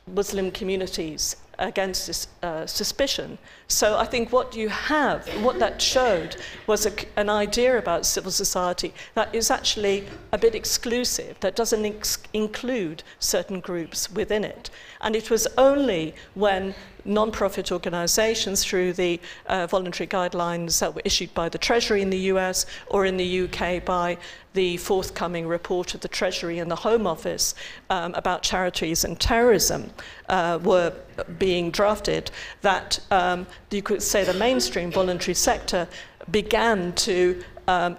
Muslim 0.06 0.50
communities 0.50 1.36
against 1.62 2.06
this 2.06 2.26
uh, 2.42 2.66
suspicion. 2.66 3.38
So 3.68 3.96
I 3.96 4.04
think 4.04 4.32
what 4.32 4.54
you 4.54 4.68
have, 4.68 5.26
what 5.42 5.58
that 5.60 5.80
showed, 5.80 6.36
was 6.66 6.86
a, 6.86 6.92
an 7.16 7.30
idea 7.30 7.78
about 7.78 8.04
civil 8.04 8.30
society 8.30 8.92
that 9.14 9.34
is 9.34 9.50
actually 9.50 10.06
a 10.32 10.38
bit 10.38 10.54
exclusive, 10.54 11.38
that 11.40 11.56
doesn't 11.56 11.84
ex- 11.84 12.18
include 12.32 13.02
certain 13.18 13.60
groups 13.60 14.10
within 14.10 14.44
it. 14.44 14.70
And 15.00 15.16
it 15.16 15.30
was 15.30 15.46
only 15.56 16.14
when 16.34 16.74
non-profit 17.04 17.72
organizations 17.72 18.64
through 18.64 18.92
the 18.92 19.20
uh, 19.46 19.66
voluntary 19.66 20.06
guidelines 20.06 20.80
that 20.80 20.94
were 20.94 21.02
issued 21.04 21.32
by 21.34 21.48
the 21.48 21.58
Treasury 21.58 22.02
in 22.02 22.10
the 22.10 22.18
US 22.32 22.66
or 22.88 23.04
in 23.06 23.16
the 23.16 23.42
UK 23.42 23.84
by 23.84 24.18
the 24.54 24.76
forthcoming 24.76 25.46
report 25.46 25.94
of 25.94 26.00
the 26.00 26.08
Treasury 26.08 26.58
and 26.58 26.70
the 26.70 26.76
Home 26.76 27.06
Office 27.06 27.54
um, 27.90 28.14
about 28.14 28.42
charities 28.42 29.04
and 29.04 29.18
terrorism 29.18 29.90
uh, 30.28 30.58
were 30.62 30.92
being 31.38 31.70
drafted, 31.70 32.30
that 32.60 33.00
um, 33.10 33.46
you 33.70 33.82
could 33.82 34.02
say 34.02 34.24
the 34.24 34.34
mainstream 34.34 34.90
voluntary 34.90 35.34
sector 35.34 35.88
began 36.30 36.92
to 36.92 37.42
um, 37.68 37.96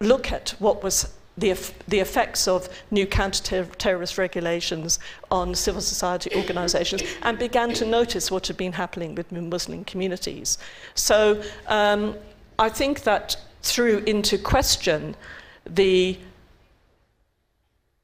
look 0.00 0.30
at 0.32 0.54
what 0.58 0.82
was 0.82 1.14
the, 1.36 1.58
the 1.88 1.98
effects 1.98 2.46
of 2.46 2.68
new 2.90 3.06
counter-terrorist 3.06 4.18
regulations 4.18 4.98
on 5.30 5.54
civil 5.54 5.80
society 5.80 6.30
organizations 6.36 7.02
and 7.22 7.38
began 7.38 7.72
to 7.74 7.84
notice 7.84 8.30
what 8.30 8.46
had 8.46 8.56
been 8.56 8.72
happening 8.72 9.14
with 9.14 9.32
Muslim 9.32 9.84
communities. 9.84 10.58
So 10.94 11.42
um, 11.66 12.14
I 12.58 12.68
think 12.68 13.02
that 13.02 13.36
threw 13.62 13.98
into 14.06 14.38
question 14.38 15.16
the, 15.66 16.18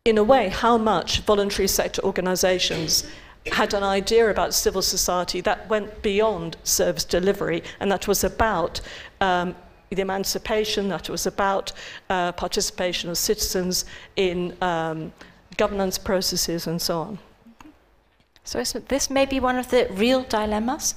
in 0.04 0.18
a 0.18 0.24
way, 0.24 0.48
how 0.48 0.76
much 0.76 1.20
voluntary 1.20 1.68
sector 1.68 2.02
organizations 2.02 3.06
had 3.52 3.74
an 3.74 3.82
idea 3.82 4.28
about 4.28 4.54
civil 4.54 4.82
society 4.82 5.40
that 5.40 5.68
went 5.68 6.02
beyond 6.02 6.56
service 6.64 7.04
delivery 7.04 7.62
and 7.78 7.90
that 7.90 8.06
was 8.08 8.24
about 8.24 8.80
um, 9.20 9.54
the 9.90 10.02
emancipation, 10.02 10.88
that 10.88 11.08
it 11.08 11.12
was 11.12 11.26
about 11.26 11.72
uh, 12.08 12.32
participation 12.32 13.10
of 13.10 13.18
citizens 13.18 13.84
in 14.16 14.56
um, 14.62 15.12
governance 15.56 15.98
processes 15.98 16.66
and 16.66 16.80
so 16.80 17.00
on. 17.00 17.18
So 18.44 18.62
this 18.62 19.10
may 19.10 19.26
be 19.26 19.40
one 19.40 19.56
of 19.56 19.70
the 19.70 19.88
real 19.90 20.22
dilemmas? 20.22 20.94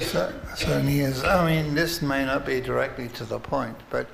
So, 0.00 0.32
certainly 0.56 1.00
is. 1.00 1.22
I 1.22 1.46
mean, 1.46 1.74
this 1.74 2.02
may 2.02 2.24
not 2.24 2.44
be 2.44 2.60
directly 2.60 3.08
to 3.10 3.24
the 3.24 3.38
point, 3.38 3.76
but 3.90 4.08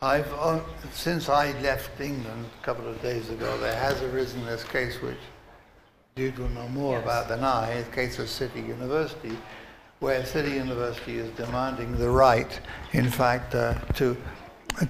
I've, 0.00 0.32
uh, 0.34 0.60
since 0.92 1.28
I 1.28 1.58
left 1.60 2.00
England 2.00 2.46
a 2.62 2.64
couple 2.64 2.88
of 2.88 3.02
days 3.02 3.28
ago, 3.28 3.58
there 3.58 3.74
has 3.74 4.00
arisen 4.02 4.44
this 4.46 4.62
case 4.62 5.02
which 5.02 5.18
you 6.16 6.32
will 6.38 6.48
know 6.50 6.68
more 6.68 6.94
yes. 6.94 7.04
about 7.04 7.28
than 7.28 7.42
I, 7.42 7.82
the 7.82 7.90
case 7.90 8.18
of 8.18 8.28
City 8.28 8.60
University, 8.60 9.36
where 10.00 10.24
City 10.24 10.52
University 10.52 11.18
is 11.18 11.30
demanding 11.36 11.94
the 11.98 12.08
right, 12.08 12.58
in 12.92 13.08
fact, 13.08 13.54
uh, 13.54 13.74
to 13.94 14.16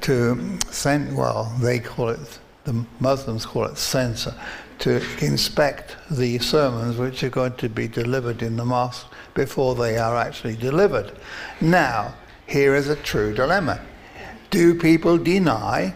to 0.03 0.59
send. 0.71 1.17
Well, 1.17 1.53
they 1.61 1.81
call 1.81 2.11
it 2.11 2.39
the 2.65 2.85
Muslims 3.01 3.45
call 3.45 3.65
it 3.65 3.77
censor, 3.77 4.35
to 4.79 5.03
inspect 5.21 5.97
the 6.11 6.39
sermons 6.39 6.97
which 6.97 7.25
are 7.25 7.31
going 7.31 7.55
to 7.55 7.69
be 7.69 7.89
delivered 7.89 8.43
in 8.43 8.57
the 8.57 8.65
mosque 8.65 9.07
before 9.35 9.75
they 9.75 9.99
are 9.99 10.17
actually 10.17 10.57
delivered. 10.57 11.13
Now, 11.61 12.15
here 12.47 12.75
is 12.75 12.89
a 12.89 12.97
true 12.97 13.35
dilemma. 13.35 13.81
Do 14.51 14.75
people 14.75 15.19
deny, 15.19 15.95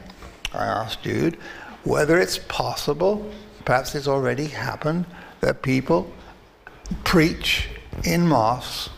I 0.53 0.65
asked 0.65 1.03
Jude, 1.03 1.37
whether 1.85 2.19
it's 2.19 2.39
possible, 2.39 3.31
perhaps 3.65 3.95
it's 3.95 4.09
already 4.09 4.47
happened, 4.47 5.07
that 5.41 5.63
people 5.63 6.11
preach 7.05 7.69
in 8.05 8.27
mosques 8.27 8.91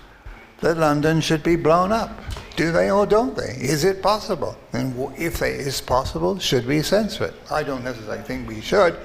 that 0.60 0.78
London 0.78 1.20
should 1.20 1.42
be 1.42 1.56
blown 1.56 1.92
up. 1.92 2.10
Do 2.56 2.72
they 2.72 2.90
or 2.90 3.06
don't 3.06 3.36
they? 3.36 3.56
Is 3.60 3.84
it 3.84 4.02
possible? 4.02 4.56
And 4.72 5.12
if 5.18 5.42
it 5.42 5.60
is 5.60 5.80
possible, 5.80 6.38
should 6.38 6.66
we 6.66 6.82
censor 6.82 7.26
it? 7.26 7.34
I 7.50 7.62
don't 7.62 7.84
necessarily 7.84 8.22
think 8.22 8.48
we 8.48 8.60
should, 8.62 8.96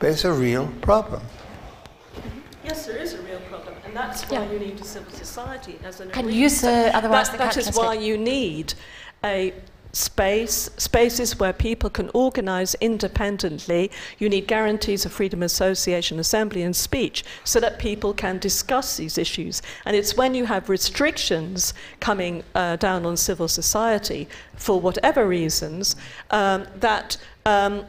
but 0.00 0.10
it's 0.10 0.24
a 0.24 0.32
real 0.32 0.66
problem. 0.80 1.22
Yes, 2.64 2.86
there 2.86 2.96
is 2.96 3.14
a 3.14 3.22
real 3.22 3.40
problem, 3.48 3.74
and 3.84 3.94
that's 3.94 4.24
why 4.24 4.42
yeah. 4.42 4.52
you 4.52 4.58
need 4.58 4.80
a 4.80 4.84
civil 4.84 5.12
society 5.12 5.78
as 5.84 6.00
an. 6.00 6.10
Can 6.10 6.28
use 6.28 6.64
uh, 6.64 6.90
otherwise 6.92 7.30
that, 7.30 7.38
that 7.38 7.56
is 7.56 7.74
why 7.76 7.94
you 7.94 8.18
need 8.18 8.74
a 9.24 9.54
space, 9.92 10.70
spaces 10.76 11.38
where 11.38 11.52
people 11.52 11.90
can 11.90 12.10
organize 12.14 12.74
independently. 12.80 13.90
You 14.18 14.28
need 14.28 14.46
guarantees 14.46 15.04
of 15.04 15.12
freedom 15.12 15.42
of 15.42 15.46
association, 15.46 16.18
assembly, 16.18 16.62
and 16.62 16.74
speech 16.74 17.24
so 17.44 17.60
that 17.60 17.78
people 17.78 18.12
can 18.12 18.38
discuss 18.38 18.96
these 18.96 19.18
issues. 19.18 19.62
And 19.84 19.96
it's 19.96 20.16
when 20.16 20.34
you 20.34 20.44
have 20.46 20.68
restrictions 20.68 21.74
coming 22.00 22.42
uh, 22.54 22.76
down 22.76 23.06
on 23.06 23.16
civil 23.16 23.48
society 23.48 24.28
for 24.56 24.80
whatever 24.80 25.26
reasons 25.26 25.96
um, 26.30 26.66
that. 26.76 27.16
Um, 27.46 27.86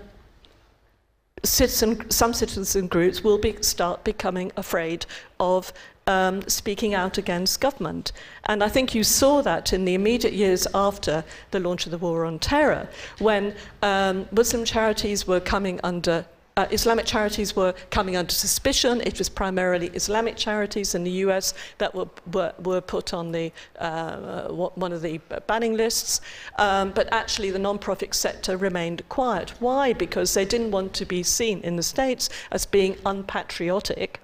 citizen, 1.44 2.10
some 2.12 2.34
citizen 2.34 2.88
groups 2.88 3.24
will 3.24 3.38
be, 3.38 3.56
start 3.62 4.04
becoming 4.04 4.52
afraid 4.58 5.06
of 5.40 5.72
um, 6.10 6.42
speaking 6.48 6.96
out 6.96 7.18
against 7.18 7.62
government. 7.62 8.12
And 8.46 8.64
I 8.64 8.68
think 8.68 8.96
you 8.96 9.04
saw 9.04 9.42
that 9.44 9.72
in 9.72 9.86
the 9.86 9.94
immediate 9.94 10.34
years 10.34 10.66
after 10.74 11.24
the 11.52 11.60
launch 11.60 11.86
of 11.86 11.92
the 11.92 12.00
war 12.00 12.26
on 12.26 12.40
terror, 12.40 12.90
when 13.20 13.56
um, 13.84 14.28
Muslim 14.32 14.66
charities 14.66 15.28
were 15.28 15.40
coming 15.40 15.80
under 15.84 16.26
uh, 16.58 16.68
Islamic 16.72 17.06
charities 17.06 17.56
were 17.56 17.74
coming 17.90 18.18
under 18.18 18.34
suspicion. 18.34 19.00
It 19.06 19.18
was 19.18 19.30
primarily 19.30 19.88
Islamic 19.94 20.36
charities 20.36 20.94
in 20.94 21.06
the 21.06 21.12
US 21.26 21.54
that 21.78 21.96
were, 21.96 22.10
were, 22.34 22.54
were 22.62 22.82
put 22.82 23.14
on 23.14 23.32
the, 23.32 23.54
uh, 23.78 24.48
one 24.50 24.92
of 24.92 25.02
the 25.02 25.22
banning 25.48 25.78
lists. 25.78 26.20
Um, 26.58 26.92
but 26.92 27.08
actually, 27.14 27.52
the 27.52 27.60
non-profit 27.60 28.14
sector 28.14 28.58
remained 28.58 29.08
quiet. 29.08 29.52
Why? 29.62 29.94
Because 29.94 30.34
they 30.34 30.44
didn't 30.44 30.72
want 30.72 30.94
to 30.96 31.06
be 31.06 31.24
seen 31.24 31.62
in 31.62 31.78
the 31.78 31.84
States 31.84 32.30
as 32.52 32.66
being 32.66 32.98
unpatriotic. 33.06 34.20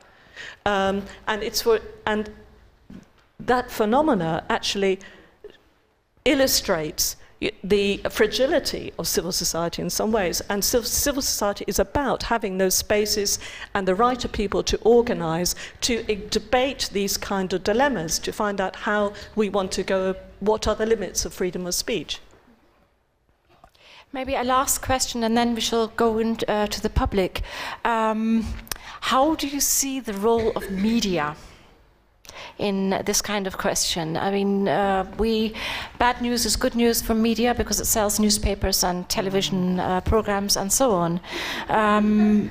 Um, 0.65 1.03
and, 1.27 1.43
it's 1.43 1.61
for, 1.61 1.79
and 2.05 2.29
that 3.39 3.71
phenomena 3.71 4.43
actually 4.49 4.99
illustrates 6.23 7.15
the 7.63 7.97
fragility 8.09 8.93
of 8.97 9.07
civil 9.07 9.31
society 9.31 9.81
in 9.81 9.89
some 9.89 10.11
ways. 10.11 10.41
And 10.49 10.63
civil 10.63 11.21
society 11.21 11.65
is 11.67 11.79
about 11.79 12.23
having 12.23 12.57
those 12.57 12.75
spaces 12.75 13.39
and 13.73 13.87
the 13.87 13.95
right 13.95 14.23
of 14.23 14.31
people 14.31 14.63
to 14.63 14.77
organize, 14.77 15.55
to 15.81 16.03
debate 16.03 16.89
these 16.93 17.17
kind 17.17 17.51
of 17.53 17.63
dilemmas, 17.63 18.19
to 18.19 18.31
find 18.31 18.61
out 18.61 18.75
how 18.75 19.13
we 19.35 19.49
want 19.49 19.71
to 19.73 19.83
go, 19.83 20.15
what 20.39 20.67
are 20.67 20.75
the 20.75 20.85
limits 20.85 21.25
of 21.25 21.33
freedom 21.33 21.67
of 21.67 21.75
speech. 21.75 22.19
Maybe 24.15 24.35
a 24.35 24.45
last 24.45 24.81
question, 24.81 25.25
and 25.25 25.35
then 25.35 25.55
we 25.55 25.59
shall 25.59 25.87
go 25.87 26.19
into 26.19 26.49
uh, 26.49 26.67
the 26.67 26.89
public. 26.89 27.41
Um, 27.83 28.45
how 29.01 29.35
do 29.35 29.45
you 29.45 29.59
see 29.59 29.99
the 29.99 30.13
role 30.13 30.53
of 30.55 30.71
media? 30.71 31.35
in 32.57 33.01
this 33.05 33.21
kind 33.21 33.47
of 33.47 33.57
question. 33.57 34.15
I 34.15 34.31
mean, 34.31 34.67
uh, 34.67 35.05
we 35.17 35.53
bad 35.99 36.21
news 36.21 36.45
is 36.45 36.55
good 36.55 36.75
news 36.75 37.01
for 37.01 37.13
media 37.13 37.53
because 37.53 37.81
it 37.81 37.85
sells 37.85 38.17
newspapers 38.19 38.83
and 38.83 39.07
television 39.09 39.79
uh, 39.79 39.99
programs 40.01 40.55
and 40.55 40.71
so 40.71 40.91
on. 40.91 41.19
Um, 41.67 42.49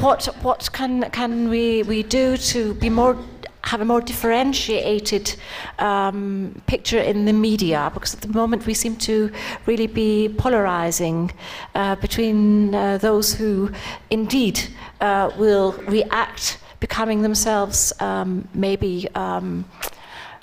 what 0.00 0.26
what 0.42 0.68
can 0.72 1.10
can 1.10 1.48
we 1.48 1.82
we 1.84 2.02
do 2.02 2.36
to 2.36 2.74
be 2.74 2.90
more 2.90 3.16
have 3.64 3.80
a 3.80 3.84
more 3.84 4.00
differentiated 4.00 5.34
um, 5.78 6.60
picture 6.66 6.98
in 6.98 7.24
the 7.24 7.32
media 7.32 7.90
because 7.92 8.14
at 8.14 8.20
the 8.20 8.28
moment 8.28 8.66
we 8.66 8.74
seem 8.74 8.96
to 8.96 9.30
really 9.66 9.86
be 9.86 10.34
polarizing 10.38 11.30
uh, 11.74 11.94
between 11.96 12.74
uh, 12.74 12.98
those 12.98 13.34
who 13.34 13.70
indeed 14.10 14.60
uh, 15.00 15.30
will 15.38 15.72
react 15.86 16.58
becoming 16.80 17.22
themselves 17.22 17.92
um, 18.00 18.48
maybe 18.54 19.06
um, 19.14 19.64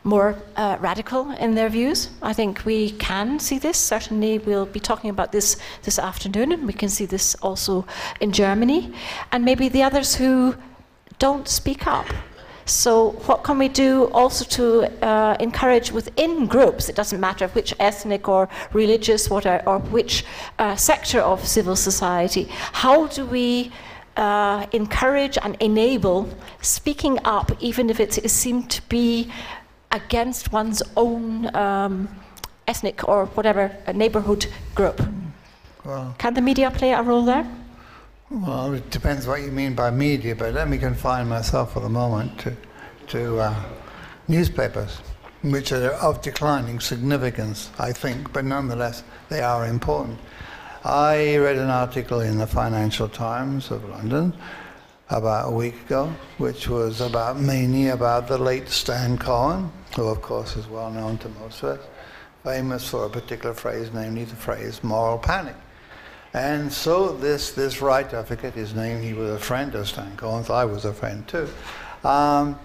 more 0.03 0.36
uh, 0.55 0.77
radical 0.79 1.31
in 1.31 1.55
their 1.55 1.69
views. 1.69 2.09
I 2.21 2.33
think 2.33 2.63
we 2.65 2.91
can 2.91 3.39
see 3.39 3.59
this. 3.59 3.77
Certainly, 3.77 4.39
we'll 4.39 4.65
be 4.65 4.79
talking 4.79 5.09
about 5.09 5.31
this 5.31 5.57
this 5.83 6.00
afternoon, 6.00 6.51
and 6.53 6.65
we 6.65 6.74
can 6.74 6.89
see 6.89 7.05
this 7.05 7.36
also 7.36 7.86
in 8.21 8.31
Germany, 8.31 8.93
and 9.31 9.43
maybe 9.43 9.67
the 9.67 9.83
others 9.83 10.15
who 10.15 10.55
don't 11.19 11.47
speak 11.47 11.88
up. 11.88 12.05
So, 12.67 13.12
what 13.27 13.43
can 13.43 13.57
we 13.57 13.69
do 13.69 14.12
also 14.12 14.43
to 14.43 15.05
uh, 15.05 15.38
encourage 15.39 15.91
within 15.91 16.47
groups? 16.47 16.89
It 16.89 16.95
doesn't 16.95 17.19
matter 17.19 17.47
which 17.47 17.74
ethnic 17.79 18.27
or 18.27 18.50
religious, 18.74 19.29
what 19.29 19.45
or, 19.45 19.63
or 19.65 19.79
which 19.79 20.25
uh, 20.59 20.75
sector 20.75 21.21
of 21.21 21.47
civil 21.47 21.77
society. 21.77 22.43
How 22.74 23.07
do 23.07 23.25
we 23.25 23.71
uh, 24.17 24.65
encourage 24.74 25.38
and 25.41 25.55
enable 25.62 26.27
speaking 26.62 27.19
up, 27.24 27.51
even 27.62 27.89
if 27.89 28.00
it 28.00 28.17
is 28.17 28.33
seen 28.33 28.67
to 28.67 28.81
be 28.89 29.31
against 29.91 30.51
one's 30.51 30.83
own 30.97 31.55
um, 31.55 32.09
ethnic 32.67 33.07
or 33.07 33.27
whatever 33.27 33.71
neighborhood 33.93 34.47
group. 34.75 35.01
Well, 35.86 36.15
Can 36.17 36.33
the 36.33 36.41
media 36.41 36.69
play 36.69 36.91
a 36.91 37.01
role 37.01 37.24
there? 37.24 37.47
Well, 38.29 38.74
it 38.74 38.89
depends 38.89 39.25
what 39.25 39.41
you 39.41 39.51
mean 39.51 39.74
by 39.74 39.89
media, 39.89 40.36
but 40.36 40.53
let 40.53 40.67
me 40.67 40.77
confine 40.77 41.29
myself 41.29 41.72
for 41.72 41.79
the 41.79 41.88
moment 41.88 42.38
to, 42.39 42.57
to 43.07 43.39
uh, 43.39 43.63
newspapers, 44.27 44.98
which 45.43 45.72
are 45.72 45.91
of 45.93 46.22
declining 46.22 46.81
significance, 46.81 47.69
I 47.79 47.93
think, 47.93 48.34
but 48.34 48.43
nonetheless 48.43 49.05
they 49.29 49.39
are 49.39 49.65
important. 49.65 50.19
I 50.84 51.38
read 51.38 51.56
an 51.56 51.69
article 51.69 52.19
in 52.19 52.38
the 52.38 52.47
Financial 52.47 53.08
Times 53.08 53.71
of 53.71 53.88
London 53.88 54.34
about 55.10 55.47
a 55.47 55.52
week 55.52 55.80
ago, 55.86 56.13
which 56.38 56.67
was 56.67 56.99
about 56.99 57.39
mainly 57.39 57.88
about 57.88 58.28
the 58.28 58.38
late 58.38 58.67
Stan 58.67 59.17
Cohen, 59.17 59.71
who 59.95 60.04
of 60.04 60.21
course 60.21 60.58
is 60.58 60.67
well 60.67 60.91
known 60.91 61.17
to 61.19 61.30
most 61.30 61.63
of 61.63 61.80
us, 61.80 61.86
famous 62.43 62.89
for 62.89 63.06
a 63.06 63.10
particular 63.10 63.56
phrase, 63.56 63.89
namely 63.93 64.25
the 64.25 64.36
phrase 64.36 64.84
moral 64.84 65.17
panic. 65.17 65.56
And 66.38 66.71
so 66.71 67.13
this, 67.13 67.50
this 67.50 67.82
writer, 67.82 68.19
I 68.19 68.23
forget 68.23 68.54
his 68.54 68.76
name, 68.76 69.02
he 69.02 69.13
was 69.13 69.32
a 69.32 69.39
friend 69.39 69.73
of 69.73 69.88
Stan 69.88 70.15
Cohen's, 70.17 70.52
I 70.52 70.65
was 70.65 70.86
a 70.86 70.93
friend 70.93 71.28
too. 71.28 71.50
Um, 72.04 72.60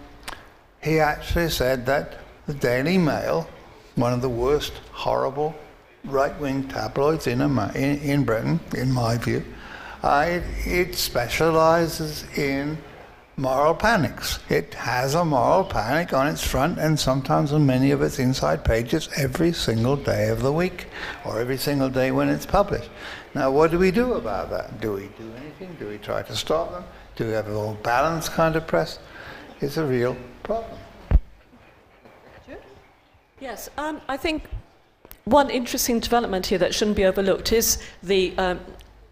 he 0.82 1.00
actually 1.00 1.48
said 1.48 1.86
that 1.86 2.18
the 2.46 2.52
Daily 2.52 2.98
Mail, 2.98 3.48
one 3.94 4.12
of 4.12 4.20
the 4.20 4.28
worst 4.28 4.74
horrible 4.90 5.54
right 6.04 6.38
wing 6.38 6.68
tabloids 6.68 7.26
in, 7.26 7.40
in, 7.40 7.98
in, 8.00 8.24
Britain, 8.24 8.60
in 8.76 8.92
my 8.92 9.16
view, 9.16 9.42
uh, 10.02 10.26
it, 10.28 10.42
it 10.66 10.94
specializes 10.94 12.24
in 12.36 12.76
moral 13.38 13.74
panics. 13.74 14.38
It 14.50 14.74
has 14.74 15.14
a 15.14 15.24
moral 15.24 15.64
panic 15.64 16.12
on 16.12 16.28
its 16.28 16.46
front 16.46 16.78
and 16.78 17.00
sometimes 17.00 17.54
on 17.54 17.64
many 17.64 17.90
of 17.92 18.02
its 18.02 18.18
inside 18.18 18.66
pages 18.66 19.08
every 19.16 19.54
single 19.54 19.96
day 19.96 20.28
of 20.28 20.42
the 20.42 20.52
week 20.52 20.88
or 21.24 21.40
every 21.40 21.56
single 21.56 21.88
day 21.88 22.10
when 22.10 22.28
it's 22.28 22.44
published. 22.44 22.90
Now, 23.34 23.50
what 23.50 23.70
do 23.70 23.78
we 23.78 23.90
do 23.90 24.14
about 24.14 24.50
that? 24.50 24.80
Do 24.80 24.92
we 24.92 25.08
do 25.18 25.32
anything? 25.40 25.74
Do 25.78 25.88
we 25.88 25.98
try 25.98 26.22
to 26.22 26.36
stop 26.36 26.70
them? 26.72 26.84
Do 27.16 27.26
we 27.26 27.32
have 27.32 27.48
a 27.48 27.52
more 27.52 27.74
balanced 27.82 28.32
kind 28.32 28.56
of 28.56 28.66
press? 28.66 28.98
It's 29.60 29.76
a 29.78 29.84
real 29.84 30.16
problem. 30.42 30.78
Yes, 33.40 33.68
um, 33.76 34.00
I 34.08 34.16
think 34.16 34.44
one 35.24 35.50
interesting 35.50 35.98
development 35.98 36.46
here 36.46 36.58
that 36.58 36.74
shouldn't 36.74 36.96
be 36.96 37.04
overlooked 37.04 37.52
is 37.52 37.82
the 38.02 38.36
um, 38.38 38.60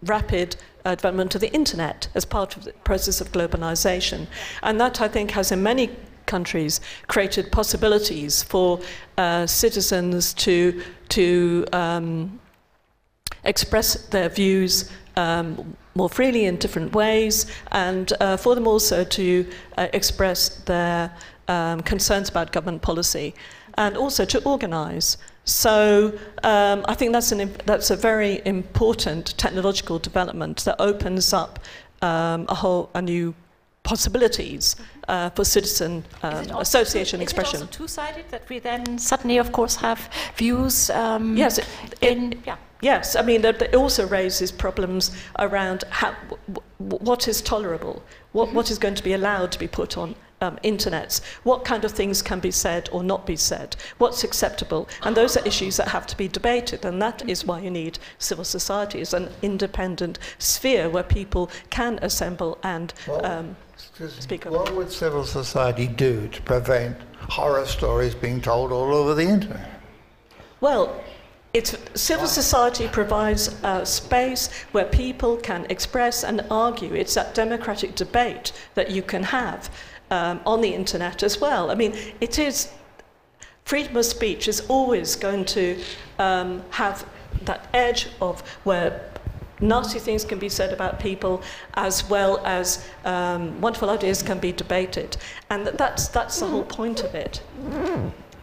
rapid 0.03 0.55
uh, 0.85 0.95
development 0.95 1.35
of 1.35 1.41
the 1.41 1.51
internet 1.53 2.07
as 2.15 2.23
part 2.23 2.55
of 2.55 2.63
the 2.63 2.71
process 2.83 3.21
of 3.21 3.31
globalization. 3.31 4.27
And 4.63 4.79
that, 4.79 5.01
I 5.01 5.07
think, 5.07 5.31
has 5.31 5.51
in 5.51 5.61
many 5.63 5.89
countries 6.27 6.79
created 7.07 7.51
possibilities 7.51 8.41
for 8.43 8.79
uh, 9.17 9.45
citizens 9.47 10.33
to, 10.35 10.81
to 11.09 11.65
um, 11.73 12.39
express 13.43 14.05
their 14.07 14.29
views 14.29 14.91
um, 15.15 15.75
more 15.95 16.09
freely 16.09 16.45
in 16.45 16.57
different 16.57 16.93
ways, 16.93 17.45
and 17.71 18.13
uh, 18.19 18.37
for 18.37 18.55
them 18.55 18.67
also 18.67 19.03
to 19.03 19.45
uh, 19.77 19.87
express 19.93 20.49
their 20.63 21.11
um, 21.47 21.81
concerns 21.81 22.29
about 22.29 22.51
government 22.51 22.81
policy, 22.81 23.33
and 23.77 23.97
also 23.97 24.25
to 24.25 24.43
organize. 24.43 25.17
So 25.43 26.17
um, 26.43 26.85
I 26.87 26.93
think 26.93 27.11
that's, 27.11 27.31
an, 27.31 27.51
that's 27.65 27.89
a 27.89 27.95
very 27.95 28.41
important 28.45 29.37
technological 29.37 29.99
development 29.99 30.63
that 30.65 30.75
opens 30.79 31.33
up 31.33 31.59
um, 32.01 32.45
a 32.47 32.55
whole 32.55 32.89
a 32.93 33.01
new 33.01 33.33
possibilities 33.83 34.75
uh, 35.07 35.29
for 35.31 35.43
citizen 35.43 36.03
um, 36.23 36.49
association 36.57 37.19
two, 37.19 37.23
expression. 37.23 37.55
Is 37.55 37.61
it 37.61 37.65
also 37.65 37.77
two-sided 37.77 38.25
that 38.29 38.47
we 38.49 38.59
then 38.59 38.97
suddenly, 38.97 39.37
of 39.37 39.51
course, 39.51 39.75
have 39.75 40.09
views? 40.35 40.89
Um, 40.89 41.35
yes. 41.35 41.57
It, 41.57 41.67
in, 42.01 42.33
it, 42.33 42.39
yeah. 42.45 42.57
Yes, 42.81 43.15
I 43.15 43.21
mean, 43.21 43.45
it 43.45 43.75
also 43.75 44.07
raises 44.07 44.51
problems 44.51 45.11
around 45.37 45.83
how, 45.91 46.15
what 46.79 47.27
is 47.27 47.39
tolerable, 47.39 48.01
what, 48.31 48.47
mm-hmm. 48.47 48.55
what 48.55 48.71
is 48.71 48.79
going 48.79 48.95
to 48.95 49.03
be 49.03 49.13
allowed 49.13 49.51
to 49.51 49.59
be 49.59 49.67
put 49.67 49.97
on 49.97 50.15
um, 50.41 50.57
internets, 50.63 51.21
what 51.43 51.63
kind 51.63 51.85
of 51.85 51.91
things 51.91 52.23
can 52.23 52.39
be 52.39 52.49
said 52.49 52.89
or 52.91 53.03
not 53.03 53.27
be 53.27 53.35
said, 53.35 53.75
what's 53.99 54.23
acceptable. 54.23 54.89
And 55.03 55.15
those 55.15 55.37
are 55.37 55.45
issues 55.45 55.77
that 55.77 55.89
have 55.89 56.07
to 56.07 56.17
be 56.17 56.27
debated, 56.27 56.83
and 56.83 56.99
that 57.03 57.29
is 57.29 57.45
why 57.45 57.59
you 57.61 57.69
need 57.69 57.99
civil 58.17 58.43
society 58.43 59.01
as 59.01 59.13
an 59.13 59.29
independent 59.43 60.17
sphere 60.39 60.89
where 60.89 61.03
people 61.03 61.51
can 61.69 61.99
assemble 62.01 62.57
and 62.63 62.95
um, 63.23 63.55
speak 64.19 64.45
up. 64.45 64.53
What 64.53 64.75
would 64.75 64.91
civil 64.91 65.25
society 65.25 65.87
do 65.87 66.27
to 66.27 66.41
prevent 66.41 66.97
horror 67.29 67.65
stories 67.65 68.15
being 68.15 68.41
told 68.41 68.71
all 68.71 68.93
over 68.93 69.13
the 69.13 69.27
internet? 69.27 69.81
Well, 70.59 71.03
it's, 71.53 71.75
civil 71.95 72.27
society 72.27 72.87
provides 72.87 73.55
a 73.63 73.85
space 73.85 74.49
where 74.71 74.85
people 74.85 75.37
can 75.37 75.65
express 75.69 76.23
and 76.23 76.45
argue. 76.49 76.93
It's 76.93 77.13
that 77.15 77.35
democratic 77.35 77.95
debate 77.95 78.53
that 78.75 78.89
you 78.89 79.01
can 79.01 79.23
have 79.23 79.69
um, 80.11 80.39
on 80.45 80.61
the 80.61 80.73
internet 80.73 81.23
as 81.23 81.41
well. 81.41 81.69
I 81.71 81.75
mean, 81.75 81.93
it 82.21 82.39
is, 82.39 82.71
freedom 83.65 83.97
of 83.97 84.05
speech 84.05 84.47
is 84.47 84.61
always 84.69 85.15
going 85.15 85.45
to 85.45 85.81
um, 86.19 86.63
have 86.69 87.05
that 87.43 87.67
edge 87.73 88.07
of 88.21 88.41
where 88.63 89.10
nasty 89.61 89.99
things 89.99 90.25
can 90.25 90.39
be 90.39 90.49
said 90.49 90.73
about 90.73 90.99
people 90.99 91.41
as 91.75 92.09
well 92.09 92.43
as 92.45 92.87
um, 93.05 93.59
wonderful 93.61 93.89
ideas 93.89 94.21
can 94.21 94.39
be 94.39 94.51
debated. 94.51 95.17
And 95.49 95.67
that's, 95.67 96.07
that's 96.07 96.39
the 96.39 96.47
whole 96.47 96.63
point 96.63 97.03
of 97.03 97.15
it. 97.15 97.41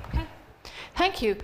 Okay. 0.08 0.24
Thank 0.94 1.22
you. 1.22 1.36